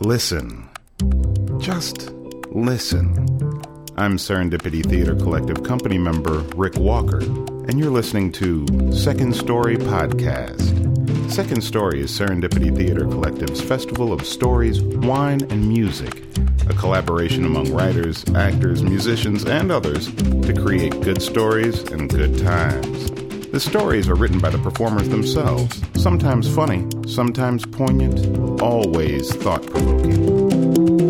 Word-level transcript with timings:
Listen. 0.00 0.68
Just 1.58 2.12
listen. 2.52 3.28
I'm 3.96 4.16
Serendipity 4.16 4.88
Theater 4.88 5.16
Collective 5.16 5.64
company 5.64 5.98
member 5.98 6.38
Rick 6.54 6.76
Walker, 6.76 7.18
and 7.18 7.80
you're 7.80 7.90
listening 7.90 8.30
to 8.32 8.64
Second 8.92 9.34
Story 9.34 9.76
Podcast. 9.76 10.62
Second 11.28 11.62
Story 11.62 12.00
is 12.02 12.16
Serendipity 12.16 12.74
Theater 12.74 13.06
Collective's 13.06 13.60
festival 13.60 14.12
of 14.12 14.24
stories, 14.24 14.80
wine, 14.80 15.40
and 15.50 15.68
music, 15.68 16.22
a 16.68 16.74
collaboration 16.74 17.44
among 17.44 17.72
writers, 17.72 18.24
actors, 18.36 18.84
musicians, 18.84 19.44
and 19.44 19.72
others 19.72 20.14
to 20.14 20.54
create 20.54 20.92
good 21.00 21.20
stories 21.20 21.82
and 21.90 22.08
good 22.08 22.38
times. 22.38 23.10
The 23.50 23.60
stories 23.60 24.08
are 24.08 24.14
written 24.14 24.38
by 24.38 24.50
the 24.50 24.58
performers 24.58 25.08
themselves, 25.08 25.80
sometimes 25.98 26.48
funny, 26.54 26.86
sometimes 27.06 27.66
poignant, 27.66 28.60
always 28.62 29.34
thought 29.34 29.66
provoking. 29.66 31.07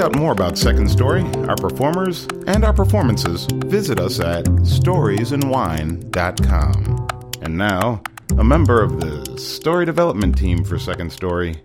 Find 0.00 0.14
out 0.14 0.18
more 0.18 0.32
about 0.32 0.56
Second 0.56 0.90
Story, 0.90 1.20
our 1.46 1.56
performers, 1.56 2.26
and 2.46 2.64
our 2.64 2.72
performances, 2.72 3.46
visit 3.66 4.00
us 4.00 4.18
at 4.18 4.46
storiesandwine.com. 4.46 7.08
And 7.42 7.58
now, 7.58 8.02
a 8.38 8.44
member 8.44 8.82
of 8.82 8.98
the 8.98 9.38
story 9.38 9.84
development 9.84 10.38
team 10.38 10.64
for 10.64 10.78
Second 10.78 11.12
Story, 11.12 11.62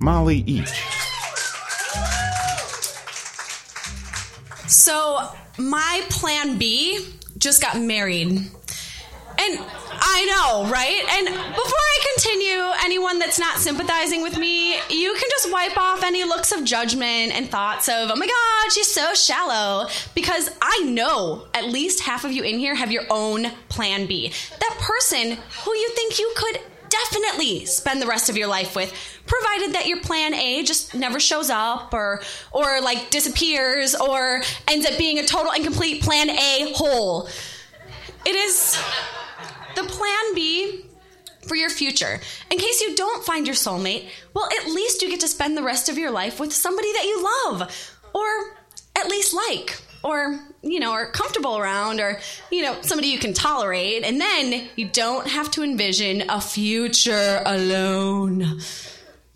Molly 0.00 0.44
Each. 0.46 0.68
So, 4.66 5.26
my 5.56 6.04
plan 6.10 6.58
B 6.58 7.06
just 7.38 7.62
got 7.62 7.80
married. 7.80 8.28
And 8.28 8.50
I 9.38 10.26
know, 10.26 10.70
right? 10.70 11.02
And 11.10 11.28
before 11.28 11.87
continue, 12.18 12.64
anyone 12.82 13.20
that's 13.20 13.38
not 13.38 13.58
sympathizing 13.58 14.22
with 14.22 14.36
me, 14.38 14.72
you 14.90 15.14
can 15.14 15.30
just 15.30 15.52
wipe 15.52 15.76
off 15.78 16.02
any 16.02 16.24
looks 16.24 16.50
of 16.50 16.64
judgment 16.64 17.32
and 17.32 17.48
thoughts 17.48 17.88
of, 17.88 18.10
oh 18.10 18.16
my 18.16 18.26
God, 18.26 18.72
she's 18.72 18.92
so 18.92 19.14
shallow. 19.14 19.88
Because 20.16 20.50
I 20.60 20.82
know 20.84 21.46
at 21.54 21.66
least 21.66 22.00
half 22.00 22.24
of 22.24 22.32
you 22.32 22.42
in 22.42 22.58
here 22.58 22.74
have 22.74 22.90
your 22.90 23.04
own 23.08 23.46
plan 23.68 24.06
B. 24.06 24.32
That 24.58 24.78
person 24.80 25.38
who 25.64 25.74
you 25.76 25.90
think 25.90 26.18
you 26.18 26.32
could 26.36 26.60
definitely 26.88 27.66
spend 27.66 28.02
the 28.02 28.06
rest 28.06 28.28
of 28.28 28.36
your 28.36 28.48
life 28.48 28.74
with 28.74 28.92
provided 29.26 29.74
that 29.74 29.86
your 29.86 30.00
plan 30.00 30.34
A 30.34 30.64
just 30.64 30.96
never 30.96 31.20
shows 31.20 31.50
up 31.50 31.92
or 31.92 32.22
or 32.50 32.80
like 32.80 33.10
disappears 33.10 33.94
or 33.94 34.40
ends 34.66 34.86
up 34.86 34.98
being 34.98 35.18
a 35.18 35.26
total 35.26 35.52
and 35.52 35.62
complete 35.62 36.02
plan 36.02 36.30
A 36.30 36.72
hole. 36.74 37.28
It 38.26 38.34
is 38.34 38.76
the 39.76 39.84
plan 39.84 40.34
B 40.34 40.86
for 41.48 41.56
your 41.56 41.70
future. 41.70 42.20
In 42.50 42.58
case 42.58 42.80
you 42.80 42.94
don't 42.94 43.24
find 43.24 43.46
your 43.46 43.56
soulmate, 43.56 44.08
well 44.34 44.48
at 44.60 44.66
least 44.66 45.02
you 45.02 45.10
get 45.10 45.20
to 45.20 45.28
spend 45.28 45.56
the 45.56 45.62
rest 45.62 45.88
of 45.88 45.98
your 45.98 46.10
life 46.10 46.38
with 46.38 46.52
somebody 46.52 46.92
that 46.92 47.04
you 47.04 47.24
love 47.44 47.96
or 48.14 48.56
at 48.96 49.08
least 49.08 49.34
like 49.34 49.80
or 50.02 50.38
you 50.62 50.80
know 50.80 50.92
are 50.92 51.10
comfortable 51.10 51.58
around 51.58 52.00
or 52.00 52.20
you 52.50 52.62
know 52.62 52.76
somebody 52.82 53.08
you 53.08 53.18
can 53.18 53.32
tolerate. 53.32 54.04
And 54.04 54.20
then 54.20 54.68
you 54.76 54.88
don't 54.88 55.26
have 55.26 55.50
to 55.52 55.62
envision 55.62 56.24
a 56.28 56.40
future 56.40 57.42
alone. 57.44 58.60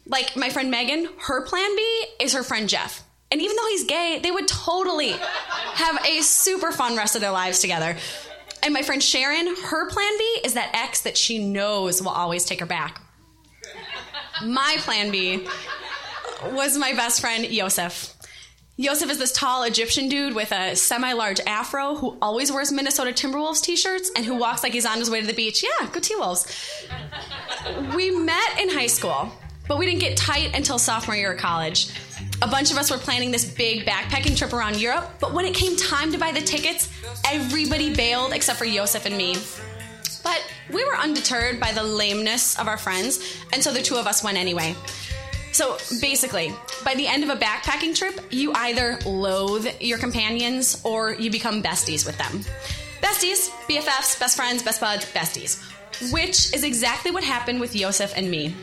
Like 0.06 0.36
my 0.36 0.50
friend 0.50 0.70
megan 0.70 1.08
her 1.18 1.46
plan 1.46 1.76
b 1.76 2.06
is 2.20 2.34
her 2.34 2.42
friend 2.42 2.68
jeff. 2.68 3.02
And 3.30 3.40
even 3.40 3.56
though 3.56 3.68
he's 3.68 3.84
gay 3.84 4.20
they 4.22 4.30
would 4.30 4.48
totally 4.48 5.12
have 5.12 6.04
a 6.06 6.20
super 6.20 6.70
fun 6.70 6.96
rest 6.96 7.14
of 7.14 7.22
their 7.22 7.30
lives 7.30 7.60
together 7.60 7.96
and 8.62 8.72
my 8.72 8.82
friend 8.82 9.02
sharon 9.02 9.54
her 9.56 9.88
plan 9.88 10.18
b 10.18 10.24
is 10.44 10.54
that 10.54 10.70
ex 10.74 11.02
that 11.02 11.16
she 11.16 11.38
knows 11.44 12.00
will 12.00 12.10
always 12.10 12.44
take 12.44 12.60
her 12.60 12.66
back 12.66 13.00
my 14.44 14.76
plan 14.78 15.10
b 15.10 15.46
was 16.52 16.76
my 16.76 16.92
best 16.94 17.20
friend 17.20 17.46
yosef 17.46 18.16
Yosef 18.78 19.10
is 19.10 19.18
this 19.18 19.32
tall 19.32 19.64
Egyptian 19.64 20.08
dude 20.08 20.34
with 20.34 20.50
a 20.50 20.74
semi 20.74 21.12
large 21.12 21.40
afro 21.46 21.94
who 21.94 22.16
always 22.22 22.50
wears 22.50 22.72
Minnesota 22.72 23.12
Timberwolves 23.12 23.62
t 23.62 23.76
shirts 23.76 24.10
and 24.16 24.24
who 24.24 24.34
walks 24.34 24.62
like 24.62 24.72
he's 24.72 24.86
on 24.86 24.98
his 24.98 25.10
way 25.10 25.20
to 25.20 25.26
the 25.26 25.34
beach. 25.34 25.62
Yeah, 25.62 25.88
go 25.88 26.00
T 26.00 26.16
Wolves. 26.16 26.46
We 27.94 28.10
met 28.10 28.58
in 28.60 28.70
high 28.70 28.86
school, 28.86 29.30
but 29.68 29.78
we 29.78 29.84
didn't 29.84 30.00
get 30.00 30.16
tight 30.16 30.56
until 30.56 30.78
sophomore 30.78 31.16
year 31.16 31.32
of 31.32 31.38
college. 31.38 31.90
A 32.42 32.48
bunch 32.48 32.72
of 32.72 32.76
us 32.76 32.90
were 32.90 32.98
planning 32.98 33.30
this 33.30 33.44
big 33.44 33.86
backpacking 33.86 34.36
trip 34.36 34.52
around 34.52 34.80
Europe, 34.80 35.08
but 35.20 35.32
when 35.32 35.44
it 35.44 35.54
came 35.54 35.76
time 35.76 36.10
to 36.10 36.18
buy 36.18 36.32
the 36.32 36.40
tickets, 36.40 36.88
everybody 37.24 37.94
bailed 37.94 38.32
except 38.32 38.58
for 38.58 38.64
Yosef 38.64 39.06
and 39.06 39.16
me. 39.16 39.36
But 40.24 40.44
we 40.68 40.84
were 40.84 40.96
undeterred 40.96 41.60
by 41.60 41.70
the 41.70 41.84
lameness 41.84 42.58
of 42.58 42.66
our 42.66 42.76
friends, 42.76 43.36
and 43.52 43.62
so 43.62 43.72
the 43.72 43.80
two 43.80 43.94
of 43.94 44.08
us 44.08 44.24
went 44.24 44.38
anyway. 44.38 44.74
So 45.52 45.76
basically, 46.00 46.52
by 46.84 46.96
the 46.96 47.06
end 47.06 47.22
of 47.22 47.30
a 47.30 47.36
backpacking 47.36 47.96
trip, 47.96 48.20
you 48.30 48.52
either 48.54 48.98
loathe 49.06 49.68
your 49.80 49.98
companions 49.98 50.80
or 50.82 51.14
you 51.14 51.30
become 51.30 51.62
besties 51.62 52.04
with 52.04 52.18
them. 52.18 52.40
Besties, 53.00 53.50
BFFs, 53.68 54.18
best 54.18 54.36
friends, 54.36 54.64
best 54.64 54.80
buds, 54.80 55.04
besties. 55.12 55.62
Which 56.12 56.52
is 56.52 56.64
exactly 56.64 57.12
what 57.12 57.22
happened 57.22 57.60
with 57.60 57.76
Yosef 57.76 58.12
and 58.16 58.28
me. 58.28 58.56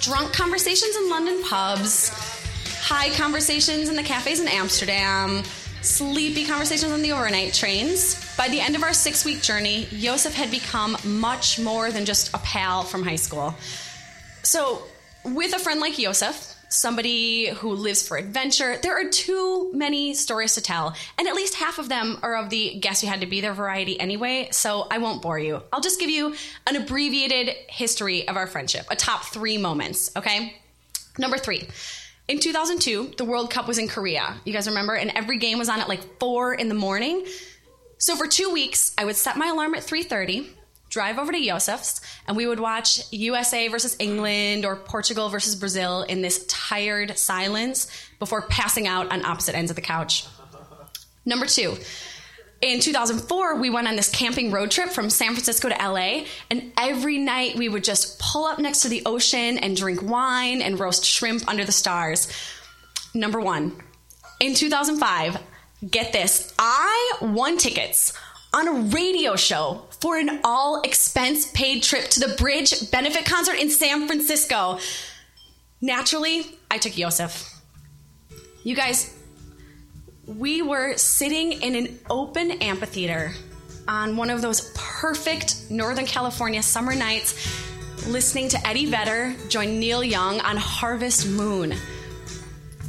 Drunk 0.00 0.32
conversations 0.32 0.96
in 0.96 1.10
London 1.10 1.42
pubs, 1.42 2.31
high 2.82 3.10
conversations 3.10 3.88
in 3.88 3.94
the 3.94 4.02
cafes 4.02 4.40
in 4.40 4.48
Amsterdam, 4.48 5.44
sleepy 5.82 6.44
conversations 6.44 6.90
on 6.90 7.00
the 7.00 7.12
overnight 7.12 7.54
trains. 7.54 8.36
By 8.36 8.48
the 8.48 8.60
end 8.60 8.74
of 8.74 8.82
our 8.82 8.92
six 8.92 9.24
week 9.24 9.40
journey, 9.40 9.86
Yosef 9.92 10.34
had 10.34 10.50
become 10.50 10.96
much 11.04 11.60
more 11.60 11.92
than 11.92 12.04
just 12.04 12.34
a 12.34 12.38
pal 12.38 12.82
from 12.82 13.04
high 13.04 13.16
school. 13.16 13.54
So, 14.42 14.82
with 15.24 15.54
a 15.54 15.60
friend 15.60 15.78
like 15.78 15.96
Yosef, 15.96 16.56
somebody 16.70 17.50
who 17.50 17.70
lives 17.70 18.06
for 18.06 18.16
adventure, 18.16 18.76
there 18.82 18.98
are 18.98 19.08
too 19.08 19.72
many 19.72 20.12
stories 20.14 20.56
to 20.56 20.60
tell, 20.60 20.96
and 21.16 21.28
at 21.28 21.36
least 21.36 21.54
half 21.54 21.78
of 21.78 21.88
them 21.88 22.18
are 22.22 22.34
of 22.34 22.50
the 22.50 22.80
guess 22.80 23.04
you 23.04 23.08
had 23.08 23.20
to 23.20 23.28
be 23.28 23.40
there 23.40 23.54
variety 23.54 24.00
anyway, 24.00 24.48
so 24.50 24.88
I 24.90 24.98
won't 24.98 25.22
bore 25.22 25.38
you. 25.38 25.62
I'll 25.72 25.80
just 25.80 26.00
give 26.00 26.10
you 26.10 26.34
an 26.66 26.74
abbreviated 26.74 27.54
history 27.68 28.26
of 28.26 28.36
our 28.36 28.48
friendship, 28.48 28.86
a 28.90 28.96
top 28.96 29.22
three 29.22 29.56
moments, 29.56 30.10
okay? 30.16 30.56
Number 31.16 31.38
three. 31.38 31.68
In 32.28 32.38
2002, 32.38 33.14
the 33.18 33.24
World 33.24 33.50
Cup 33.50 33.66
was 33.66 33.78
in 33.78 33.88
Korea. 33.88 34.36
You 34.44 34.52
guys 34.52 34.68
remember? 34.68 34.94
And 34.94 35.10
every 35.14 35.38
game 35.38 35.58
was 35.58 35.68
on 35.68 35.80
at 35.80 35.88
like 35.88 36.18
4 36.20 36.54
in 36.54 36.68
the 36.68 36.74
morning. 36.74 37.26
So 37.98 38.16
for 38.16 38.26
2 38.26 38.50
weeks, 38.50 38.94
I 38.96 39.04
would 39.04 39.16
set 39.16 39.36
my 39.36 39.48
alarm 39.48 39.74
at 39.74 39.82
3:30 39.82 40.48
drive 40.88 41.18
over 41.18 41.32
to 41.32 41.38
Yosef's 41.38 42.02
and 42.28 42.36
we 42.36 42.46
would 42.46 42.60
watch 42.60 43.10
USA 43.12 43.66
versus 43.68 43.96
England 43.98 44.66
or 44.66 44.76
Portugal 44.76 45.30
versus 45.30 45.56
Brazil 45.56 46.02
in 46.02 46.20
this 46.20 46.44
tired 46.48 47.16
silence 47.16 47.86
before 48.18 48.42
passing 48.42 48.86
out 48.86 49.10
on 49.10 49.24
opposite 49.24 49.56
ends 49.56 49.70
of 49.70 49.74
the 49.74 49.80
couch. 49.80 50.26
Number 51.24 51.46
two, 51.46 51.78
in 52.62 52.78
2004, 52.78 53.56
we 53.56 53.70
went 53.70 53.88
on 53.88 53.96
this 53.96 54.08
camping 54.08 54.52
road 54.52 54.70
trip 54.70 54.90
from 54.90 55.10
San 55.10 55.32
Francisco 55.32 55.68
to 55.68 55.74
LA, 55.74 56.24
and 56.48 56.72
every 56.78 57.18
night 57.18 57.56
we 57.56 57.68
would 57.68 57.82
just 57.82 58.20
pull 58.20 58.44
up 58.44 58.60
next 58.60 58.82
to 58.82 58.88
the 58.88 59.02
ocean 59.04 59.58
and 59.58 59.76
drink 59.76 60.00
wine 60.00 60.62
and 60.62 60.78
roast 60.78 61.04
shrimp 61.04 61.46
under 61.48 61.64
the 61.64 61.72
stars. 61.72 62.28
Number 63.14 63.40
one, 63.40 63.82
in 64.38 64.54
2005, 64.54 65.38
get 65.90 66.12
this, 66.12 66.54
I 66.56 67.14
won 67.20 67.58
tickets 67.58 68.12
on 68.54 68.68
a 68.68 68.72
radio 68.94 69.34
show 69.34 69.82
for 70.00 70.16
an 70.16 70.40
all 70.44 70.82
expense 70.82 71.50
paid 71.50 71.82
trip 71.82 72.08
to 72.10 72.20
the 72.20 72.36
Bridge 72.36 72.90
benefit 72.92 73.24
concert 73.24 73.56
in 73.56 73.70
San 73.70 74.06
Francisco. 74.06 74.78
Naturally, 75.80 76.46
I 76.70 76.78
took 76.78 76.96
Yosef. 76.96 77.60
You 78.62 78.76
guys, 78.76 79.18
we 80.26 80.62
were 80.62 80.96
sitting 80.96 81.52
in 81.52 81.74
an 81.74 81.98
open 82.08 82.52
amphitheater 82.62 83.32
on 83.88 84.16
one 84.16 84.30
of 84.30 84.40
those 84.40 84.72
perfect 84.76 85.70
Northern 85.70 86.06
California 86.06 86.62
summer 86.62 86.94
nights, 86.94 88.06
listening 88.06 88.48
to 88.48 88.66
Eddie 88.66 88.86
Vedder 88.86 89.34
join 89.48 89.80
Neil 89.80 90.04
Young 90.04 90.40
on 90.40 90.56
Harvest 90.56 91.26
Moon. 91.26 91.74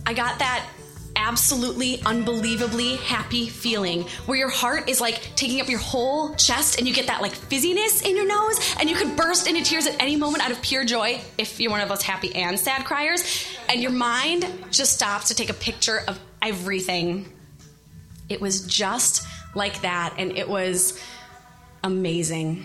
I 0.06 0.14
got 0.14 0.40
that 0.40 0.70
absolutely 1.16 2.02
unbelievably 2.04 2.98
happy 2.98 3.48
feeling 3.48 4.02
where 4.26 4.38
your 4.38 4.50
heart 4.50 4.90
is 4.90 5.00
like 5.00 5.22
taking 5.36 5.62
up 5.62 5.70
your 5.70 5.80
whole 5.80 6.34
chest 6.36 6.80
and 6.80 6.88
you 6.88 6.94
get 6.94 7.08
that 7.08 7.22
like 7.22 7.32
fizziness 7.32 8.04
in 8.04 8.16
your 8.16 8.28
nose 8.28 8.76
and 8.80 8.90
you 8.90 8.96
could 8.96 9.16
burst 9.16 9.48
into 9.48 9.64
tears 9.64 9.86
at 9.86 9.96
any 10.02 10.16
moment 10.16 10.44
out 10.44 10.52
of 10.52 10.60
pure 10.62 10.84
joy 10.84 11.22
if 11.38 11.60
you're 11.60 11.70
one 11.70 11.82
of 11.82 11.88
those 11.88 12.02
happy 12.02 12.34
and 12.36 12.60
sad 12.60 12.84
criers 12.84 13.48
and 13.70 13.80
your 13.80 13.92
mind 13.92 14.46
just 14.72 14.94
stops 14.94 15.28
to 15.28 15.36
take 15.36 15.52
a 15.52 15.54
picture 15.54 16.02
of 16.08 16.20
everything 16.44 17.32
it 18.30 18.40
was 18.42 18.66
just 18.68 19.26
like 19.56 19.82
that 19.82 20.14
and 20.18 20.38
it 20.38 20.48
was 20.48 21.00
amazing 21.84 22.64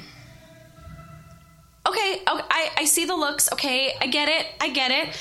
I, 2.58 2.70
I 2.78 2.84
see 2.84 3.04
the 3.04 3.16
looks. 3.16 3.50
Okay, 3.52 3.92
I 4.00 4.06
get 4.06 4.28
it. 4.28 4.46
I 4.60 4.70
get 4.70 4.90
it. 4.90 5.16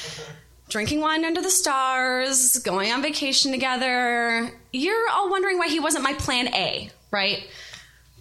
Drinking 0.70 1.00
wine 1.00 1.24
under 1.24 1.42
the 1.42 1.50
stars, 1.50 2.58
going 2.60 2.92
on 2.92 3.02
vacation 3.02 3.52
together. 3.52 4.52
You're 4.74 5.10
all 5.12 5.30
wondering 5.30 5.58
why 5.58 5.68
he 5.68 5.80
wasn't 5.80 6.04
my 6.04 6.14
plan 6.14 6.54
A, 6.54 6.90
right? 7.12 7.48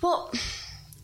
Well, 0.00 0.30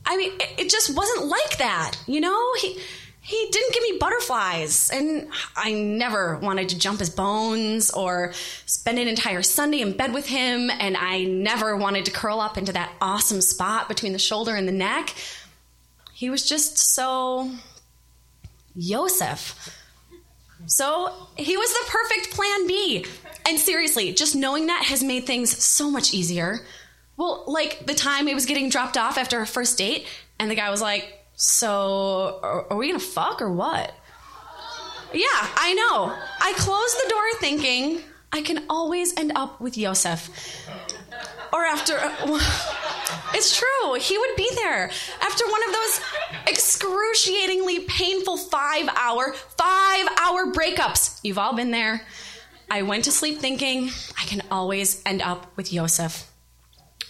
I 0.06 0.16
mean, 0.16 0.32
it, 0.34 0.48
it 0.58 0.70
just 0.70 0.94
wasn't 0.94 1.26
like 1.26 1.58
that, 1.58 1.96
you 2.06 2.20
know? 2.20 2.54
He 2.60 2.78
he 3.24 3.48
didn't 3.52 3.72
give 3.72 3.82
me 3.84 3.98
butterflies, 3.98 4.90
and 4.92 5.28
I 5.54 5.72
never 5.72 6.38
wanted 6.38 6.68
to 6.70 6.78
jump 6.78 6.98
his 6.98 7.08
bones 7.08 7.90
or 7.90 8.32
spend 8.66 8.98
an 8.98 9.06
entire 9.06 9.42
Sunday 9.42 9.80
in 9.80 9.96
bed 9.96 10.12
with 10.12 10.26
him, 10.26 10.70
and 10.70 10.96
I 10.96 11.22
never 11.22 11.76
wanted 11.76 12.04
to 12.06 12.10
curl 12.10 12.40
up 12.40 12.58
into 12.58 12.72
that 12.72 12.92
awesome 13.00 13.40
spot 13.40 13.86
between 13.88 14.12
the 14.12 14.18
shoulder 14.18 14.56
and 14.56 14.66
the 14.66 14.72
neck. 14.72 15.14
He 16.12 16.30
was 16.30 16.48
just 16.48 16.76
so 16.76 17.50
Yosef. 18.74 19.78
So 20.66 21.12
he 21.36 21.56
was 21.56 21.72
the 21.72 21.90
perfect 21.90 22.34
plan 22.34 22.66
B. 22.66 23.06
And 23.48 23.58
seriously, 23.58 24.12
just 24.12 24.34
knowing 24.34 24.66
that 24.66 24.84
has 24.86 25.02
made 25.02 25.26
things 25.26 25.56
so 25.62 25.90
much 25.90 26.12
easier. 26.12 26.60
Well, 27.16 27.44
like 27.46 27.86
the 27.86 27.94
time 27.94 28.26
I 28.26 28.34
was 28.34 28.46
getting 28.46 28.68
dropped 28.68 28.96
off 28.96 29.16
after 29.16 29.38
our 29.38 29.46
first 29.46 29.78
date, 29.78 30.06
and 30.40 30.50
the 30.50 30.56
guy 30.56 30.70
was 30.70 30.82
like, 30.82 31.21
So, 31.44 32.38
are, 32.40 32.70
are 32.70 32.76
we 32.76 32.86
gonna 32.86 33.00
fuck 33.00 33.42
or 33.42 33.50
what? 33.50 33.92
Yeah, 35.12 35.26
I 35.32 35.74
know. 35.74 36.16
I 36.40 36.52
closed 36.56 36.96
the 37.04 37.10
door 37.10 37.22
thinking, 37.40 38.00
I 38.32 38.42
can 38.42 38.64
always 38.70 39.12
end 39.16 39.32
up 39.34 39.60
with 39.60 39.76
Yosef. 39.76 40.30
Or 41.52 41.64
after. 41.64 41.98
Uh, 41.98 42.14
it's 43.34 43.58
true. 43.58 43.94
He 43.94 44.16
would 44.16 44.36
be 44.36 44.48
there 44.54 44.88
after 45.20 45.44
one 45.48 45.60
of 45.66 45.74
those 45.74 46.00
excruciatingly 46.46 47.80
painful 47.88 48.36
five 48.36 48.88
hour, 48.96 49.32
five 49.32 50.06
hour 50.20 50.52
breakups. 50.52 51.18
You've 51.24 51.38
all 51.38 51.56
been 51.56 51.72
there. 51.72 52.06
I 52.70 52.82
went 52.82 53.02
to 53.04 53.10
sleep 53.10 53.40
thinking 53.40 53.90
I 54.16 54.26
can 54.26 54.42
always 54.48 55.02
end 55.04 55.22
up 55.22 55.56
with 55.56 55.72
Yosef. 55.72 56.31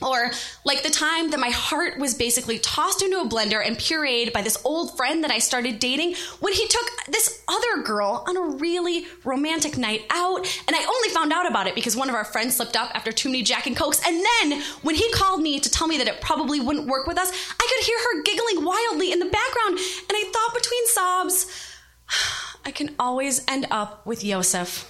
Or 0.02 0.31
like 0.64 0.82
the 0.82 0.90
time 0.90 1.31
that 1.31 1.40
my 1.40 1.50
heart 1.50 1.99
was 1.99 2.14
basically 2.14 2.58
tossed 2.58 3.02
into 3.02 3.20
a 3.20 3.28
blender 3.28 3.64
and 3.64 3.76
pureed 3.76 4.32
by 4.32 4.43
this 4.43 4.60
old 4.64 4.96
friend 4.96 5.22
that 5.25 5.31
I 5.31 5.38
started 5.38 5.78
dating 5.78 6.14
when 6.40 6.52
he 6.52 6.66
took 6.66 6.87
this 7.08 7.43
other 7.49 7.82
girl 7.82 8.25
on 8.26 8.37
a 8.37 8.56
really 8.56 9.06
romantic 9.25 9.78
night 9.78 10.02
out. 10.10 10.46
And 10.66 10.76
I 10.76 10.84
only 10.84 11.08
found 11.08 11.32
out 11.32 11.49
about 11.49 11.66
it 11.66 11.75
because 11.75 11.96
one 11.96 12.08
of 12.08 12.14
our 12.14 12.25
friends 12.25 12.56
slipped 12.56 12.76
up 12.76 12.90
after 12.94 13.12
too 13.12 13.28
many 13.28 13.43
Jack 13.43 13.66
and 13.66 13.76
Cokes. 13.76 14.00
And 14.06 14.25
then 14.40 14.62
when 14.82 14.94
he 14.94 15.10
called 15.12 15.40
me 15.40 15.60
to 15.60 15.70
tell 15.70 15.87
me 15.87 15.99
that 15.99 16.08
it 16.08 16.20
probably 16.20 16.60
wouldn't 16.60 16.87
work 16.87 17.06
with 17.06 17.19
us, 17.19 17.31
I 17.31 17.69
could 17.69 17.84
hear 17.87 17.99
her 17.99 18.22
giggling 18.22 18.64
wildly 18.64 19.12
in 19.12 19.19
the 19.19 19.26
background. 19.26 19.78
And 19.78 20.12
I 20.12 20.31
thought 20.32 20.54
between 20.54 20.87
sobs, 20.88 21.69
I 22.64 22.70
can 22.70 22.94
always 22.99 23.44
end 23.49 23.66
up 23.70 24.06
with 24.06 24.25
Yosef. 24.25 24.88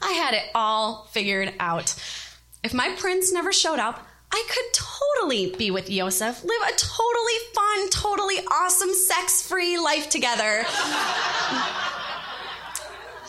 I 0.00 0.12
had 0.12 0.34
it 0.34 0.44
all 0.54 1.06
figured 1.12 1.54
out. 1.60 1.94
If 2.62 2.72
my 2.72 2.94
prince 2.96 3.32
never 3.32 3.52
showed 3.52 3.80
up, 3.80 4.06
I 4.30 4.46
could 4.48 4.64
totally 4.72 5.52
be 5.56 5.72
with 5.72 5.90
Yosef, 5.90 6.44
live 6.44 6.62
a 6.68 6.72
totally 6.76 7.38
fun, 7.52 7.90
totally 7.90 8.36
awesome, 8.52 8.94
sex 8.94 9.42
free 9.42 9.78
life 9.78 10.08
together. 10.08 10.64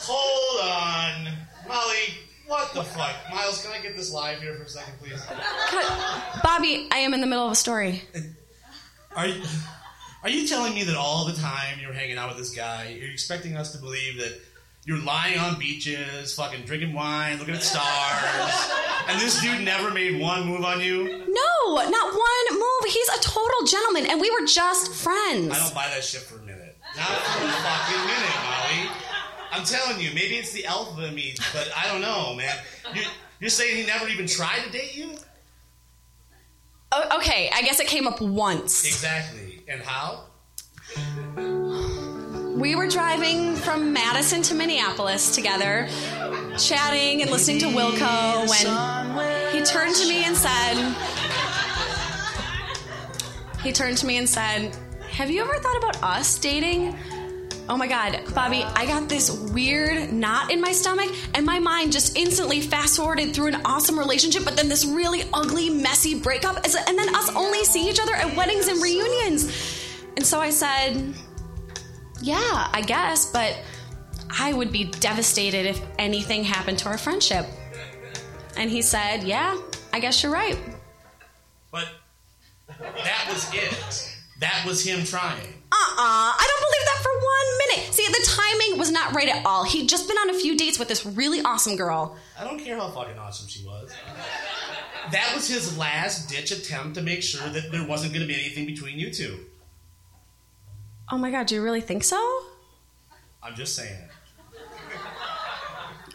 Hold 0.06 0.69
on. 0.69 1.33
Molly, 1.68 2.13
what 2.45 2.74
the 2.75 2.83
fuck? 2.83 3.15
Miles, 3.31 3.65
can 3.65 3.71
I 3.71 3.81
get 3.81 3.97
this 3.97 4.13
live 4.13 4.39
here 4.39 4.53
for 4.56 4.63
a 4.63 4.69
second, 4.69 4.94
please? 5.00 5.19
Cut. 5.21 6.44
Bobby, 6.44 6.88
I 6.91 7.00
am 7.00 7.15
in 7.15 7.21
the 7.21 7.27
middle 7.27 7.47
of 7.47 7.51
a 7.53 7.56
story. 7.56 8.03
Are 9.15 9.25
you, 9.25 9.41
are 10.21 10.30
you 10.30 10.47
telling 10.47 10.75
me 10.75 10.83
that 10.83 10.95
all 10.95 11.25
the 11.25 11.33
time 11.33 11.80
you 11.81 11.88
were 11.88 11.94
hanging 11.94 12.19
out 12.19 12.30
with 12.30 12.38
this 12.38 12.56
guy, 12.56 12.95
you're 13.00 13.12
expecting 13.12 13.57
us 13.57 13.71
to 13.71 13.80
believe 13.80 14.19
that 14.19 14.39
you're 14.85 15.01
lying 15.01 15.39
on 15.39 15.57
beaches, 15.57 16.35
fucking 16.35 16.65
drinking 16.65 16.94
wine, 16.94 17.39
looking 17.39 17.56
at 17.56 17.63
stars, 17.63 18.71
and 19.08 19.20
this 19.20 19.42
dude 19.42 19.64
never 19.64 19.92
made 19.92 20.20
one 20.20 20.46
move 20.46 20.64
on 20.64 20.80
you? 20.82 21.04
No, 21.28 21.76
not 21.76 22.14
one 22.14 22.60
move. 22.60 22.86
He's 22.94 23.10
a 23.10 23.20
total 23.22 23.66
gentleman, 23.66 24.06
and 24.10 24.20
we 24.22 24.30
were 24.32 24.46
just 24.46 24.94
friends. 24.94 25.52
I 25.52 25.60
don't 25.60 25.74
buy 25.74 25.88
that 25.90 26.04
shit 26.04 26.22
for 26.22 26.38
a 26.40 26.42
minute. 26.42 26.78
Not 26.96 27.08
for 27.08 27.46
a 27.46 27.52
fucking 27.52 28.06
minute, 28.06 28.36
Molly. 28.44 28.90
I'm 29.52 29.64
telling 29.64 30.02
you, 30.02 30.10
maybe 30.14 30.36
it's 30.36 30.52
the 30.52 30.66
alpha 30.66 31.08
in 31.08 31.16
me, 31.16 31.36
but 31.54 31.72
I 31.78 31.88
don't 31.88 32.02
know, 32.02 32.34
man. 32.36 32.56
You're, 32.94 33.06
you're 33.40 33.50
saying 33.50 33.76
he 33.78 33.86
never 33.86 34.08
even 34.08 34.26
tried 34.28 34.64
to 34.64 34.72
date 34.72 34.96
you? 34.96 35.12
O- 36.92 37.18
okay, 37.18 37.50
I 37.54 37.62
guess 37.62 37.80
it 37.80 37.88
came 37.88 38.08
up 38.08 38.22
once. 38.22 38.86
Exactly. 38.86 39.64
And 39.68 39.82
how? 39.82 40.26
We 42.56 42.76
were 42.76 42.88
driving 42.88 43.56
from 43.56 43.94
Madison 43.94 44.42
to 44.44 44.54
Minneapolis 44.54 45.34
together, 45.36 45.88
chatting 46.58 47.22
and 47.22 47.32
listening 47.32 47.60
to 47.60 47.66
Wilco 47.68 48.48
when 48.50 49.54
he 49.54 49.64
turned 49.64 49.96
to 49.96 50.08
me 50.08 50.24
and 50.26 50.36
said, 50.36 50.96
he 53.64 53.72
turned 53.72 53.98
to 54.00 54.06
me 54.06 54.18
and 54.18 54.28
said, 54.28 54.76
Have 55.10 55.32
you 55.32 55.42
ever 55.42 55.56
thought 55.56 55.78
about 55.78 56.04
us 56.04 56.38
dating? 56.38 56.98
Oh 57.70 57.78
my 57.78 57.88
god, 57.88 58.22
Bobby, 58.36 58.62
I 58.64 58.86
got 58.86 59.08
this 59.08 59.32
weird 59.32 60.12
knot 60.12 60.52
in 60.52 60.60
my 60.60 60.74
stomach, 60.74 61.10
and 61.34 61.46
my 61.46 61.60
mind 61.60 61.94
just 61.94 62.18
instantly 62.18 62.60
fast 62.60 62.98
forwarded 62.98 63.34
through 63.34 63.48
an 63.48 63.62
awesome 63.64 63.98
relationship, 63.98 64.44
but 64.44 64.58
then 64.58 64.68
this 64.68 64.86
really 64.86 65.24
ugly, 65.32 65.70
messy 65.70 66.20
breakup, 66.20 66.58
and 66.58 66.98
then 67.00 67.16
us 67.16 67.34
only 67.36 67.64
seeing 67.64 67.88
each 67.88 68.02
other 68.02 68.14
at 68.14 68.36
weddings 68.36 68.68
and 68.68 68.82
reunions. 68.82 69.82
And 70.18 70.26
so 70.26 70.42
I 70.42 70.50
said, 70.50 71.14
Yeah, 72.22 72.68
I 72.74 72.82
guess, 72.86 73.32
but 73.32 73.58
I 74.38 74.53
would 74.53 74.71
be 74.71 74.85
devastated 74.85 75.65
if 75.65 75.81
anything 76.00 76.44
happened 76.44 76.80
to 76.80 76.89
our 76.89 76.97
friendship. 76.97 77.45
And 78.57 78.69
he 78.69 78.81
said, 78.81 79.24
Yeah, 79.24 79.59
I 79.91 80.00
guess 80.00 80.24
you're 80.24 80.31
right. 80.31 80.57
But 81.71 81.88
that 82.68 83.25
was 83.30 83.50
it. 83.53 84.09
That 84.39 84.63
was 84.65 84.85
him 84.85 85.03
trying. 85.06 85.39
Uh-uh. 85.71 86.33
I 86.35 86.47
don't 86.50 86.62
believe 86.62 86.85
that 86.85 87.00
for 87.01 87.12
one 87.15 87.57
minute. 87.68 87.94
See, 87.94 88.07
the 88.07 88.27
timing 88.27 88.80
was 88.80 88.91
not 88.91 89.13
right 89.15 89.30
at 89.30 89.45
all. 89.45 89.63
He'd 89.63 89.88
just 89.88 90.07
been 90.07 90.18
on 90.18 90.30
a 90.31 90.33
few 90.33 90.57
dates 90.57 90.77
with 90.77 90.88
this 90.88 91.06
really 91.06 91.41
awesome 91.41 91.75
girl. 91.77 92.18
I 92.39 92.44
don't 92.44 92.59
care 92.59 92.75
how 92.75 92.89
fucking 92.89 93.18
awesome 93.18 93.47
she 93.47 93.65
was. 93.65 93.91
That 95.12 95.31
was 95.33 95.47
his 95.47 95.77
last 95.77 96.30
ditch 96.30 96.51
attempt 96.51 96.95
to 96.95 97.01
make 97.01 97.24
sure 97.24 97.47
that 97.50 97.71
there 97.71 97.85
wasn't 97.88 98.13
going 98.13 98.25
to 98.25 98.31
be 98.31 98.39
anything 98.39 98.65
between 98.65 99.00
you 99.00 99.12
two. 99.12 99.39
Oh 101.12 101.18
my 101.18 101.31
god, 101.31 101.47
do 101.47 101.56
you 101.56 101.63
really 101.63 101.81
think 101.81 102.04
so? 102.04 102.44
I'm 103.42 103.56
just 103.56 103.75
saying. 103.75 103.97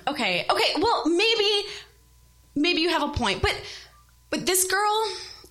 Okay, 0.08 0.46
okay, 0.48 0.80
well, 0.80 1.06
maybe 1.06 1.66
maybe 2.54 2.80
you 2.80 2.88
have 2.88 3.02
a 3.02 3.08
point. 3.08 3.42
But 3.42 3.54
but 4.30 4.46
this 4.46 4.64
girl, 4.64 5.04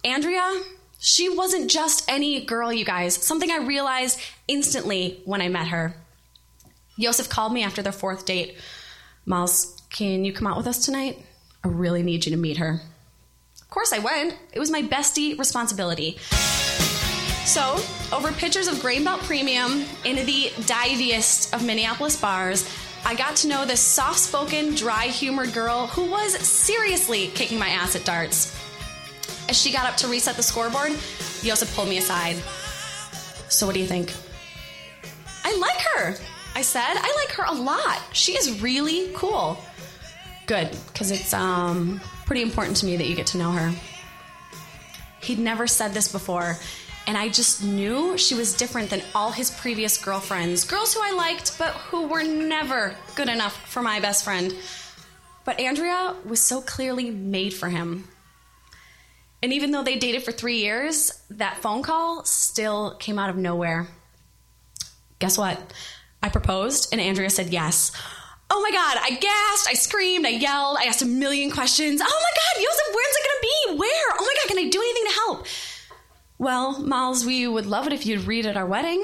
Andrea, 0.03 0.61
she 0.99 1.29
wasn't 1.29 1.69
just 1.69 2.09
any 2.09 2.45
girl, 2.45 2.73
you 2.73 2.83
guys. 2.83 3.15
Something 3.15 3.51
I 3.51 3.57
realized 3.57 4.19
instantly 4.47 5.21
when 5.25 5.41
I 5.41 5.49
met 5.49 5.67
her. 5.67 5.95
Yosef 6.97 7.29
called 7.29 7.53
me 7.53 7.63
after 7.63 7.81
their 7.81 7.91
fourth 7.91 8.25
date. 8.25 8.57
Miles, 9.25 9.79
can 9.91 10.25
you 10.25 10.33
come 10.33 10.47
out 10.47 10.57
with 10.57 10.67
us 10.67 10.83
tonight? 10.83 11.23
I 11.63 11.67
really 11.67 12.01
need 12.01 12.25
you 12.25 12.31
to 12.31 12.37
meet 12.37 12.57
her. 12.57 12.81
Of 13.61 13.69
course 13.69 13.93
I 13.93 13.99
went. 13.99 14.35
It 14.53 14.59
was 14.59 14.71
my 14.71 14.81
bestie 14.81 15.37
responsibility. 15.37 16.17
So, 17.45 17.79
over 18.11 18.31
pitchers 18.31 18.67
of 18.67 18.81
Grain 18.81 19.03
Belt 19.03 19.21
Premium 19.21 19.85
into 20.03 20.23
the 20.25 20.51
diviest 20.65 21.53
of 21.53 21.65
Minneapolis 21.65 22.19
bars, 22.19 22.67
I 23.05 23.15
got 23.15 23.35
to 23.37 23.47
know 23.47 23.65
this 23.65 23.79
soft 23.79 24.19
spoken, 24.19 24.75
dry 24.75 25.05
humored 25.05 25.53
girl 25.53 25.87
who 25.87 26.09
was 26.09 26.37
seriously 26.39 27.27
kicking 27.27 27.57
my 27.57 27.69
ass 27.69 27.95
at 27.95 28.03
darts. 28.05 28.53
As 29.49 29.57
she 29.57 29.71
got 29.71 29.85
up 29.85 29.95
to 29.97 30.07
reset 30.07 30.35
the 30.35 30.43
scoreboard, 30.43 30.91
Yosef 31.41 31.73
pulled 31.73 31.87
me 31.87 31.97
aside. 31.97 32.35
So, 33.49 33.65
what 33.65 33.73
do 33.73 33.79
you 33.79 33.87
think? 33.87 34.13
I 35.45 35.55
like 35.57 35.79
her, 35.95 36.17
I 36.55 36.61
said. 36.61 36.83
I 36.85 37.25
like 37.25 37.35
her 37.37 37.45
a 37.47 37.53
lot. 37.53 38.01
She 38.11 38.33
is 38.33 38.61
really 38.61 39.11
cool. 39.13 39.57
Good, 40.45 40.69
because 40.87 41.11
it's 41.11 41.33
um, 41.33 42.01
pretty 42.25 42.41
important 42.41 42.77
to 42.77 42.85
me 42.85 42.97
that 42.97 43.07
you 43.07 43.15
get 43.15 43.27
to 43.27 43.37
know 43.37 43.51
her. 43.51 43.73
He'd 45.21 45.39
never 45.39 45.67
said 45.67 45.93
this 45.93 46.11
before, 46.11 46.57
and 47.07 47.17
I 47.17 47.29
just 47.29 47.63
knew 47.63 48.17
she 48.17 48.35
was 48.35 48.53
different 48.53 48.89
than 48.89 49.01
all 49.15 49.31
his 49.31 49.49
previous 49.49 49.97
girlfriends. 49.97 50.65
Girls 50.65 50.93
who 50.93 50.99
I 51.01 51.11
liked, 51.11 51.57
but 51.57 51.71
who 51.71 52.05
were 52.07 52.23
never 52.23 52.93
good 53.15 53.29
enough 53.29 53.55
for 53.69 53.81
my 53.81 54.01
best 54.01 54.25
friend. 54.25 54.53
But 55.45 55.61
Andrea 55.61 56.15
was 56.25 56.41
so 56.41 56.59
clearly 56.59 57.09
made 57.09 57.53
for 57.53 57.69
him. 57.69 58.09
And 59.41 59.53
even 59.53 59.71
though 59.71 59.83
they 59.83 59.95
dated 59.95 60.23
for 60.23 60.33
three 60.33 60.57
years, 60.57 61.23
that 61.29 61.57
phone 61.57 61.81
call 61.81 62.25
still 62.25 62.95
came 62.99 63.17
out 63.17 63.29
of 63.29 63.37
nowhere. 63.37 63.87
Guess 65.19 65.37
what? 65.37 65.73
I 66.21 66.27
proposed, 66.27 66.89
and 66.91 66.99
Andrea 66.99 67.29
said 67.29 67.53
yes. 67.53 67.93
Oh 68.49 68.61
my 68.61 68.71
god, 68.71 68.97
I 68.99 69.11
gasped, 69.11 69.69
I 69.69 69.73
screamed, 69.73 70.25
I 70.25 70.29
yelled, 70.29 70.77
I 70.79 70.85
asked 70.85 71.01
a 71.01 71.05
million 71.05 71.51
questions. 71.51 72.01
Oh 72.01 72.05
my 72.05 72.61
god, 72.61 72.63
Joseph, 72.63 72.95
where's 72.95 73.15
it 73.15 73.27
gonna 73.27 73.41
be? 73.41 73.79
Where? 73.79 74.13
Oh 74.19 74.25
my 74.25 74.35
god, 74.41 74.47
can 74.49 74.57
I 74.57 74.69
do 74.69 74.81
anything 74.81 75.05
to 75.05 75.13
help? 75.13 75.47
Well, 76.39 76.79
Miles, 76.83 77.25
we 77.25 77.47
would 77.47 77.65
love 77.65 77.87
it 77.87 77.93
if 77.93 78.05
you'd 78.05 78.25
read 78.25 78.45
at 78.45 78.57
our 78.57 78.65
wedding. 78.65 79.03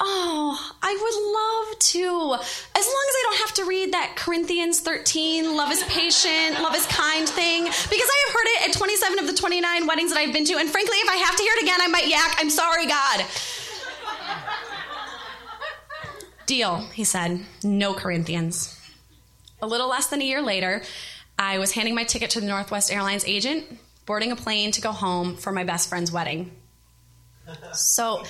Oh, 0.00 0.72
I 0.82 0.98
would 1.00 1.68
love 1.70 1.78
to. 1.78 2.00
As 2.00 2.86
long 2.86 3.04
as 3.08 3.14
I 3.14 3.22
don't 3.22 3.38
have 3.40 3.54
to 3.54 3.64
read 3.66 3.92
that 3.92 4.14
Corinthians 4.16 4.80
13, 4.80 5.54
love 5.54 5.70
is 5.70 5.84
patient, 5.84 6.60
love 6.62 6.74
is 6.74 6.86
kind 6.86 7.28
thing. 7.28 7.64
Because 7.64 7.90
I 7.90 8.24
have 8.26 8.34
heard 8.34 8.46
it 8.46 8.68
at 8.70 8.76
27 8.76 9.18
of 9.18 9.26
the 9.26 9.34
29 9.34 9.86
weddings 9.86 10.12
that 10.12 10.18
I've 10.18 10.32
been 10.32 10.46
to. 10.46 10.56
And 10.56 10.68
frankly, 10.68 10.96
if 10.96 11.10
I 11.10 11.16
have 11.16 11.36
to 11.36 11.42
hear 11.42 11.52
it 11.56 11.62
again, 11.62 11.78
I 11.80 11.88
might 11.88 12.08
yak. 12.08 12.36
I'm 12.38 12.50
sorry, 12.50 12.86
God. 12.86 13.24
Deal, 16.46 16.78
he 16.94 17.04
said. 17.04 17.44
No 17.62 17.92
Corinthians. 17.92 18.80
A 19.60 19.66
little 19.66 19.88
less 19.88 20.06
than 20.08 20.22
a 20.22 20.24
year 20.24 20.42
later, 20.42 20.82
I 21.38 21.58
was 21.58 21.72
handing 21.72 21.94
my 21.94 22.04
ticket 22.04 22.30
to 22.30 22.40
the 22.40 22.46
Northwest 22.46 22.90
Airlines 22.90 23.24
agent, 23.26 23.78
boarding 24.06 24.32
a 24.32 24.36
plane 24.36 24.72
to 24.72 24.80
go 24.80 24.90
home 24.90 25.36
for 25.36 25.52
my 25.52 25.64
best 25.64 25.88
friend's 25.88 26.10
wedding. 26.10 26.50
So, 27.72 28.24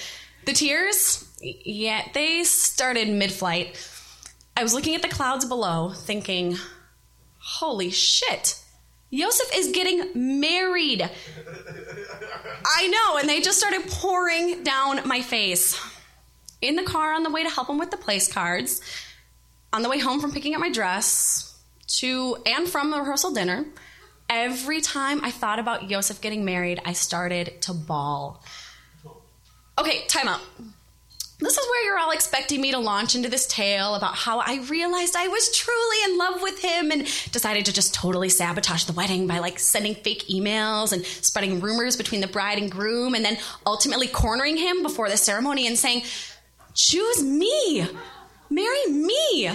the 0.45 0.52
tears, 0.52 1.25
yeah, 1.40 2.09
they 2.14 2.45
started 2.45 3.09
mid 3.09 3.33
flight. 3.33 3.78
I 4.57 4.62
was 4.62 4.75
looking 4.75 4.95
at 4.95 5.02
the 5.02 5.09
clouds 5.09 5.45
below, 5.45 5.90
thinking, 5.90 6.57
holy 7.38 7.90
shit, 7.90 8.62
Joseph 9.12 9.50
is 9.54 9.73
getting 9.73 10.40
married. 10.40 11.02
I 12.64 12.88
know, 12.88 13.19
and 13.19 13.28
they 13.28 13.40
just 13.40 13.59
started 13.59 13.88
pouring 13.88 14.62
down 14.62 15.07
my 15.07 15.21
face. 15.21 15.81
In 16.61 16.76
the 16.76 16.83
car 16.85 17.12
on 17.12 17.23
the 17.23 17.31
way 17.31 17.42
to 17.42 17.50
help 17.50 17.69
him 17.69 17.78
with 17.78 17.90
the 17.90 17.97
place 17.97 18.33
cards, 18.33 18.81
on 19.73 19.83
the 19.83 19.88
way 19.88 19.99
home 19.99 20.21
from 20.21 20.33
picking 20.33 20.54
up 20.54 20.61
my 20.61 20.71
dress, 20.71 21.59
to 21.99 22.37
and 22.47 22.69
from 22.69 22.90
the 22.90 22.99
rehearsal 22.99 23.33
dinner, 23.33 23.66
every 24.31 24.81
time 24.81 25.23
I 25.25 25.31
thought 25.31 25.59
about 25.59 25.88
Joseph 25.88 26.21
getting 26.21 26.45
married, 26.45 26.81
I 26.85 26.92
started 26.92 27.61
to 27.62 27.75
bawl. 27.75 28.42
Okay, 29.79 30.07
time 30.07 30.29
out. 30.29 30.41
This 31.43 31.59
is 31.59 31.67
where 31.69 31.85
you're 31.85 31.99
all 31.99 32.12
expecting 32.12 32.61
me 32.61 32.71
to 32.71 32.79
launch 32.79 33.17
into 33.17 33.29
this 33.29 33.49
tale 33.49 33.97
about 33.97 34.14
how 34.14 34.38
I 34.38 34.61
realized 34.71 35.17
I 35.17 35.26
was 35.26 35.50
truly 35.57 35.97
in 36.05 36.19
love 36.19 36.41
with 36.41 36.62
him 36.62 36.93
and 36.93 37.05
decided 37.33 37.64
to 37.67 37.73
just 37.73 37.93
totally 37.93 38.29
sabotage 38.29 38.85
the 38.85 38.93
wedding 38.93 39.26
by 39.26 39.41
like 39.41 39.59
sending 39.59 39.97
fake 39.97 40.29
emails 40.29 40.93
and 40.93 41.05
spreading 41.05 41.61
rumors 41.61 41.97
between 41.97 42.21
the 42.21 42.29
bride 42.29 42.59
and 42.59 42.71
groom 42.71 43.14
and 43.14 43.25
then 43.25 43.38
ultimately 43.67 44.07
cornering 44.07 44.57
him 44.57 44.83
before 44.85 45.09
the 45.09 45.17
ceremony 45.17 45.67
and 45.67 45.76
saying, 45.76 46.05
Choose 46.75 47.25
me, 47.25 47.88
marry 48.49 48.87
me. 48.87 49.50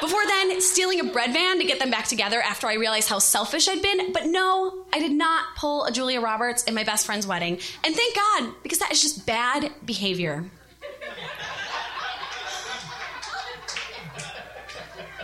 Before 0.00 0.26
then, 0.26 0.60
stealing 0.62 1.00
a 1.00 1.04
bread 1.04 1.32
van 1.32 1.58
to 1.58 1.64
get 1.64 1.78
them 1.78 1.90
back 1.90 2.06
together 2.06 2.40
after 2.40 2.66
I 2.66 2.74
realized 2.74 3.08
how 3.08 3.18
selfish 3.18 3.68
I'd 3.68 3.82
been. 3.82 4.12
But 4.12 4.26
no, 4.26 4.86
I 4.92 4.98
did 4.98 5.12
not 5.12 5.56
pull 5.56 5.84
a 5.84 5.92
Julia 5.92 6.20
Roberts 6.20 6.64
in 6.64 6.74
my 6.74 6.84
best 6.84 7.04
friend's 7.04 7.26
wedding. 7.26 7.58
And 7.84 7.94
thank 7.94 8.16
God, 8.16 8.54
because 8.62 8.78
that 8.78 8.90
is 8.90 9.02
just 9.02 9.26
bad 9.26 9.70
behavior. 9.84 10.44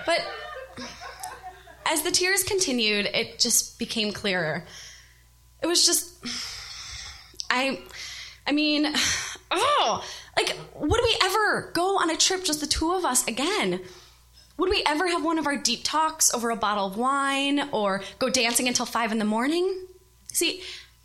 But 0.05 0.25
as 1.87 2.03
the 2.03 2.11
tears 2.11 2.45
continued, 2.45 3.07
it 3.07 3.39
just 3.39 3.79
became 3.79 4.13
clearer. 4.13 4.65
It 5.63 5.67
was 5.67 5.85
just 5.85 6.15
I 7.51 7.81
I 8.47 8.53
mean, 8.53 8.87
oh, 9.51 10.05
like 10.37 10.57
would 10.75 11.01
we 11.03 11.17
ever 11.23 11.71
go 11.73 11.99
on 11.99 12.11
a 12.11 12.17
trip 12.17 12.45
just 12.45 12.61
the 12.61 12.67
two 12.67 12.93
of 12.93 13.05
us 13.05 13.27
again? 13.27 13.81
Would 14.59 14.71
we 14.71 14.83
ever 14.87 15.07
have 15.07 15.25
one 15.25 15.39
of 15.39 15.47
our 15.47 15.57
deep 15.57 15.81
talks 15.85 16.33
over 16.33 16.51
a 16.51 16.57
bottle 16.57 16.87
of 16.87 16.97
wine 16.97 17.69
or 17.73 18.03
go 18.19 18.31
dancing 18.31 18.69
until 18.69 18.87
5 18.87 19.13
in 19.13 19.19
the 19.19 19.25
morning? 19.25 19.87
See, 20.33 20.63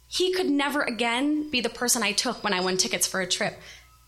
he 0.08 0.34
could 0.34 0.50
never 0.50 0.82
again 0.82 1.50
be 1.50 1.62
the 1.62 1.70
person 1.70 2.04
I 2.04 2.12
took 2.12 2.44
when 2.44 2.54
I 2.54 2.62
won 2.62 2.78
tickets 2.78 3.08
for 3.08 3.22
a 3.22 3.28
trip. 3.28 3.60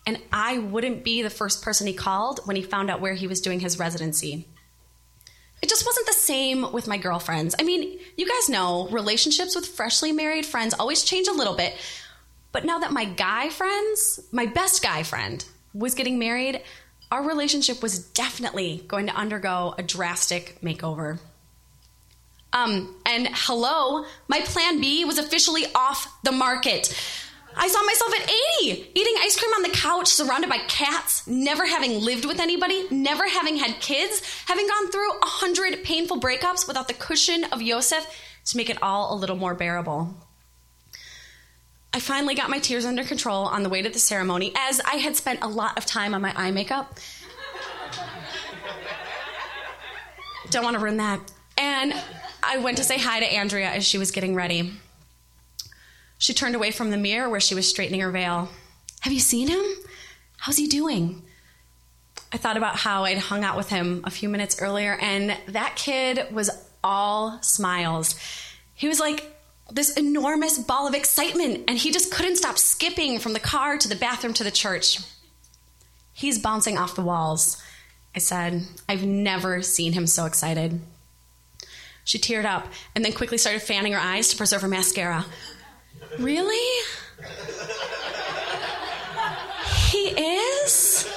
And 0.06 0.18
I 0.32 0.58
wouldn't 0.58 1.04
be 1.04 1.22
the 1.22 1.30
first 1.30 1.62
person 1.62 1.86
he 1.86 1.94
called 1.94 2.40
when 2.44 2.56
he 2.56 2.62
found 2.62 2.90
out 2.90 3.00
where 3.00 3.14
he 3.14 3.26
was 3.26 3.40
doing 3.40 3.60
his 3.60 3.78
residency. 3.78 4.46
It 5.62 5.70
just 5.70 5.86
wasn't 5.86 6.06
the 6.06 6.12
same 6.12 6.72
with 6.72 6.86
my 6.86 6.98
girlfriends. 6.98 7.54
I 7.58 7.62
mean, 7.62 7.98
you 8.18 8.28
guys 8.28 8.50
know 8.50 8.86
relationships 8.88 9.54
with 9.54 9.66
freshly 9.66 10.12
married 10.12 10.44
friends 10.44 10.74
always 10.74 11.04
change 11.04 11.26
a 11.26 11.32
little 11.32 11.54
bit. 11.54 11.74
But 12.52 12.66
now 12.66 12.80
that 12.80 12.92
my 12.92 13.06
guy 13.06 13.48
friends, 13.48 14.20
my 14.30 14.44
best 14.44 14.82
guy 14.82 15.02
friend, 15.02 15.42
was 15.72 15.94
getting 15.94 16.18
married, 16.18 16.60
our 17.14 17.22
relationship 17.22 17.80
was 17.80 18.00
definitely 18.00 18.84
going 18.88 19.06
to 19.06 19.14
undergo 19.14 19.72
a 19.78 19.84
drastic 19.84 20.58
makeover. 20.60 21.20
Um, 22.52 22.96
and 23.06 23.28
hello, 23.30 24.04
my 24.26 24.40
plan 24.40 24.80
B 24.80 25.04
was 25.04 25.18
officially 25.18 25.64
off 25.76 26.12
the 26.24 26.32
market. 26.32 26.92
I 27.56 27.68
saw 27.68 27.84
myself 27.84 28.14
at 28.14 28.32
80, 28.62 28.90
eating 28.96 29.14
ice 29.20 29.38
cream 29.38 29.52
on 29.52 29.62
the 29.62 29.68
couch, 29.68 30.08
surrounded 30.08 30.50
by 30.50 30.58
cats, 30.66 31.24
never 31.28 31.64
having 31.64 32.00
lived 32.00 32.24
with 32.24 32.40
anybody, 32.40 32.88
never 32.90 33.28
having 33.28 33.58
had 33.58 33.80
kids, 33.80 34.20
having 34.46 34.66
gone 34.66 34.90
through 34.90 35.12
a 35.12 35.26
hundred 35.26 35.84
painful 35.84 36.18
breakups 36.18 36.66
without 36.66 36.88
the 36.88 36.94
cushion 36.94 37.44
of 37.52 37.62
Yosef 37.62 38.04
to 38.46 38.56
make 38.56 38.70
it 38.70 38.82
all 38.82 39.14
a 39.14 39.16
little 39.16 39.36
more 39.36 39.54
bearable. 39.54 40.16
I 41.94 42.00
finally 42.00 42.34
got 42.34 42.50
my 42.50 42.58
tears 42.58 42.84
under 42.84 43.04
control 43.04 43.44
on 43.44 43.62
the 43.62 43.68
way 43.68 43.80
to 43.80 43.88
the 43.88 44.00
ceremony, 44.00 44.52
as 44.56 44.80
I 44.80 44.96
had 44.96 45.14
spent 45.14 45.42
a 45.42 45.46
lot 45.46 45.78
of 45.78 45.86
time 45.86 46.12
on 46.12 46.20
my 46.20 46.34
eye 46.36 46.50
makeup. 46.50 46.98
Don't 50.50 50.64
want 50.64 50.74
to 50.74 50.82
ruin 50.82 50.96
that. 50.96 51.20
And 51.56 51.94
I 52.42 52.58
went 52.58 52.78
to 52.78 52.84
say 52.84 52.98
hi 52.98 53.20
to 53.20 53.32
Andrea 53.32 53.70
as 53.70 53.86
she 53.86 53.96
was 53.96 54.10
getting 54.10 54.34
ready. 54.34 54.72
She 56.18 56.34
turned 56.34 56.56
away 56.56 56.72
from 56.72 56.90
the 56.90 56.96
mirror 56.96 57.28
where 57.28 57.38
she 57.38 57.54
was 57.54 57.68
straightening 57.68 58.00
her 58.00 58.10
veil. 58.10 58.48
Have 59.02 59.12
you 59.12 59.20
seen 59.20 59.46
him? 59.46 59.64
How's 60.38 60.56
he 60.56 60.66
doing? 60.66 61.22
I 62.32 62.38
thought 62.38 62.56
about 62.56 62.74
how 62.74 63.04
I'd 63.04 63.18
hung 63.18 63.44
out 63.44 63.56
with 63.56 63.68
him 63.68 64.02
a 64.02 64.10
few 64.10 64.28
minutes 64.28 64.60
earlier, 64.60 64.98
and 65.00 65.36
that 65.46 65.76
kid 65.76 66.26
was 66.32 66.50
all 66.82 67.40
smiles. 67.40 68.16
He 68.74 68.88
was 68.88 68.98
like 68.98 69.33
this 69.70 69.96
enormous 69.96 70.58
ball 70.58 70.86
of 70.86 70.94
excitement, 70.94 71.64
and 71.68 71.78
he 71.78 71.90
just 71.90 72.12
couldn't 72.12 72.36
stop 72.36 72.58
skipping 72.58 73.18
from 73.18 73.32
the 73.32 73.40
car 73.40 73.78
to 73.78 73.88
the 73.88 73.96
bathroom 73.96 74.34
to 74.34 74.44
the 74.44 74.50
church. 74.50 74.98
He's 76.12 76.38
bouncing 76.38 76.78
off 76.78 76.94
the 76.94 77.02
walls, 77.02 77.60
I 78.14 78.18
said. 78.18 78.66
I've 78.88 79.04
never 79.04 79.62
seen 79.62 79.92
him 79.92 80.06
so 80.06 80.26
excited. 80.26 80.80
She 82.04 82.18
teared 82.18 82.44
up 82.44 82.66
and 82.94 83.04
then 83.04 83.12
quickly 83.12 83.38
started 83.38 83.62
fanning 83.62 83.92
her 83.92 83.98
eyes 83.98 84.28
to 84.28 84.36
preserve 84.36 84.62
her 84.62 84.68
mascara. 84.68 85.24
Really? 86.18 86.84
He 89.90 90.08
is? 90.08 91.10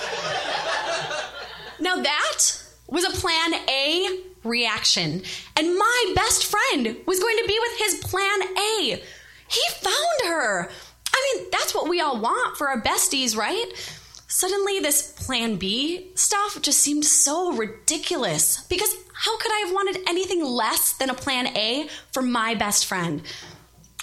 Now 1.80 1.98
that 1.98 2.40
was 2.88 3.04
a 3.04 3.12
plan 3.12 3.54
A 3.70 4.22
reaction. 4.48 5.24
And 5.56 5.78
my 5.78 6.14
best 6.16 6.46
friend 6.46 6.98
was 7.06 7.20
going 7.20 7.38
to 7.38 7.48
be 7.48 7.60
with 7.60 7.80
his 7.80 7.96
plan 7.96 8.42
A. 8.58 9.04
He 9.50 9.62
found 9.82 10.34
her. 10.34 10.70
I 11.14 11.34
mean, 11.36 11.48
that's 11.52 11.74
what 11.74 11.90
we 11.90 12.02
all 12.02 12.20
want 12.20 12.58
for 12.58 12.70
our 12.70 12.82
besties, 12.82 13.36
right? 13.36 13.66
Suddenly, 14.28 14.82
this 14.82 15.14
plan 15.26 15.56
B 15.56 16.12
stuff 16.16 16.62
just 16.62 16.82
seemed 16.82 17.06
so 17.06 17.54
ridiculous 17.54 18.62
because 18.66 18.94
how 19.14 19.38
could 19.38 19.52
I 19.52 19.64
have 19.66 19.74
wanted 19.74 20.04
anything 20.08 20.44
less 20.44 20.94
than 20.94 21.10
a 21.10 21.16
plan 21.16 21.48
A 21.56 21.88
for 22.12 22.22
my 22.22 22.54
best 22.54 22.86
friend? 22.86 23.22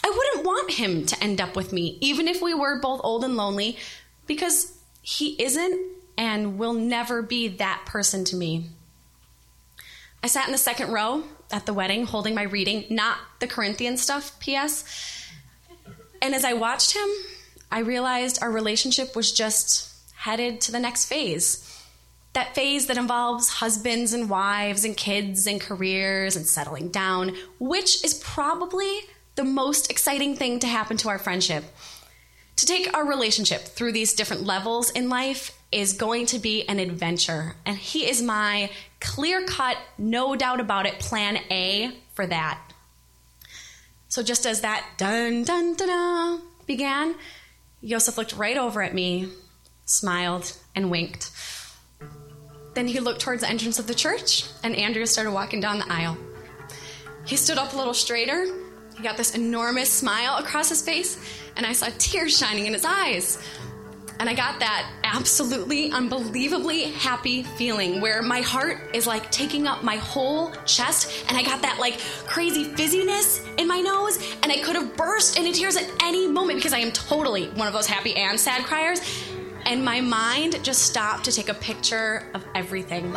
I 0.03 0.11
wouldn't 0.11 0.47
want 0.47 0.73
him 0.73 1.07
to 1.07 1.23
end 1.23 1.41
up 1.41 1.57
with 1.57 1.73
me, 1.73 1.99
even 2.01 2.27
if 2.27 2.43
we 2.43 2.53
were 2.53 2.81
both 2.81 3.01
old 3.05 3.25
and 3.25 3.37
lonely, 3.37 3.79
because 4.27 4.73
he 5.03 5.41
isn't 5.43 5.81
and 6.17 6.59
will 6.59 6.73
never 6.73 7.23
be 7.23 7.49
that 7.49 7.83
person 7.87 8.25
to 8.25 8.37
me. 8.37 8.71
I 10.25 10.27
sat 10.27 10.47
in 10.47 10.53
the 10.53 10.59
second 10.59 10.91
row 10.91 11.23
at 11.53 11.67
the 11.67 11.75
wedding 11.75 12.07
holding 12.07 12.35
my 12.35 12.45
reading, 12.45 12.87
not 12.89 13.19
the 13.41 13.47
Corinthian 13.47 13.99
stuff, 13.99 14.41
P.S. 14.41 14.83
And 16.23 16.35
as 16.35 16.47
I 16.47 16.55
watched 16.55 16.97
him, 16.97 17.07
I 17.71 17.81
realized 17.81 18.39
our 18.41 18.51
relationship 18.51 19.15
was 19.15 19.33
just 19.33 19.93
headed 20.15 20.63
to 20.63 20.73
the 20.73 20.81
next 20.81 21.05
phase. 21.11 21.79
That 22.33 22.55
phase 22.55 22.87
that 22.87 22.97
involves 22.97 23.51
husbands 23.51 24.15
and 24.15 24.31
wives 24.31 24.83
and 24.87 24.97
kids 24.97 25.47
and 25.47 25.61
careers 25.61 26.37
and 26.37 26.47
settling 26.47 26.89
down, 26.89 27.37
which 27.59 28.03
is 28.03 28.15
probably 28.15 29.01
the 29.35 29.45
most 29.45 29.91
exciting 29.91 30.37
thing 30.37 30.59
to 30.61 30.67
happen 30.67 30.97
to 30.97 31.11
our 31.11 31.19
friendship. 31.19 31.65
To 32.57 32.67
take 32.67 32.97
our 32.97 33.07
relationship 33.07 33.63
through 33.63 33.93
these 33.93 34.15
different 34.15 34.45
levels 34.45 34.91
in 34.91 35.09
life 35.09 35.59
is 35.73 35.93
going 35.93 36.27
to 36.27 36.39
be 36.39 36.67
an 36.69 36.79
adventure. 36.79 37.57
And 37.67 37.77
he 37.77 38.09
is 38.09 38.23
my 38.23 38.71
clear 39.01 39.45
cut, 39.45 39.77
no 39.99 40.37
doubt 40.37 40.61
about 40.61 40.87
it, 40.87 41.01
plan 41.01 41.39
A 41.51 41.97
for 42.15 42.27
that. 42.27 42.61
So 44.09 44.23
just 44.23 44.47
as 44.47 44.61
that 44.61 44.87
dun 44.97 45.43
dun 45.43 45.75
dun 45.75 45.89
dun 45.89 46.43
began, 46.67 47.17
Yosef 47.81 48.17
looked 48.17 48.37
right 48.37 48.57
over 48.57 48.81
at 48.83 48.95
me, 48.95 49.29
smiled, 49.85 50.57
and 50.77 50.91
winked. 50.91 51.33
Then 52.75 52.87
he 52.87 53.01
looked 53.01 53.21
towards 53.21 53.43
the 53.43 53.49
entrance 53.49 53.79
of 53.79 53.89
the 53.89 53.95
church, 53.95 54.45
and 54.63 54.75
Andrea 54.77 55.07
started 55.07 55.33
walking 55.33 55.61
down 55.61 55.81
the 55.81 55.93
aisle. 55.93 56.17
He 57.25 57.37
stood 57.37 57.59
up 57.59 57.73
a 57.73 57.77
little 57.77 57.95
straighter 57.95 58.47
he 58.97 59.03
got 59.03 59.17
this 59.17 59.35
enormous 59.35 59.91
smile 59.91 60.37
across 60.37 60.69
his 60.69 60.83
face, 60.83 61.19
and 61.57 61.67
I 61.67 61.73
saw 61.73 61.89
tears 61.99 62.37
shining 62.37 62.67
in 62.67 62.73
his 62.73 62.85
eyes. 62.85 63.39
and 64.21 64.29
I 64.31 64.35
got 64.35 64.61
that 64.61 64.89
absolutely 65.03 65.91
unbelievably 65.91 66.85
happy 66.93 67.43
feeling 67.43 68.01
where 68.01 68.23
my 68.23 68.43
heart 68.43 68.79
is 68.95 69.09
like 69.09 69.29
taking 69.33 69.67
up 69.67 69.83
my 69.83 69.97
whole 69.97 70.53
chest, 70.65 71.25
and 71.29 71.37
I 71.37 71.43
got 71.43 71.63
that 71.63 71.79
like 71.81 71.99
crazy 72.27 72.65
fizziness 72.65 73.45
in 73.59 73.67
my 73.67 73.81
nose, 73.81 74.17
and 74.43 74.53
I 74.53 74.59
could 74.59 74.77
have 74.77 74.97
burst 74.97 75.37
into 75.37 75.53
tears 75.53 75.77
at 75.77 75.91
any 76.01 76.29
moment 76.29 76.59
because 76.59 76.73
I 76.73 76.79
am 76.79 76.93
totally 76.93 77.49
one 77.49 77.67
of 77.67 77.75
those 77.75 77.89
happy 77.89 78.15
and 78.15 78.39
sad 78.39 78.65
criers. 78.65 79.01
And 79.67 79.85
my 79.85 80.01
mind 80.01 80.63
just 80.63 80.83
stopped 80.83 81.25
to 81.25 81.33
take 81.33 81.49
a 81.49 81.55
picture 81.55 82.27
of 82.35 82.45
everything. 82.55 83.13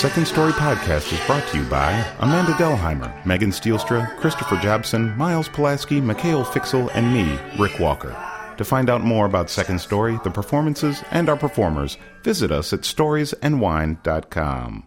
Second 0.00 0.26
Story 0.26 0.52
Podcast 0.52 1.12
is 1.12 1.20
brought 1.26 1.46
to 1.48 1.58
you 1.58 1.64
by 1.64 1.92
Amanda 2.20 2.52
Delheimer, 2.52 3.12
Megan 3.26 3.50
Stielstra, 3.50 4.16
Christopher 4.16 4.56
Jobson, 4.56 5.14
Miles 5.18 5.50
Pulaski, 5.50 6.00
Mikhail 6.00 6.42
Fiksel, 6.42 6.90
and 6.94 7.12
me, 7.12 7.38
Rick 7.58 7.78
Walker. 7.78 8.16
To 8.56 8.64
find 8.64 8.88
out 8.88 9.02
more 9.02 9.26
about 9.26 9.50
Second 9.50 9.78
Story, 9.78 10.18
the 10.24 10.30
performances, 10.30 11.04
and 11.10 11.28
our 11.28 11.36
performers, 11.36 11.98
visit 12.22 12.50
us 12.50 12.72
at 12.72 12.80
storiesandwine.com. 12.80 14.86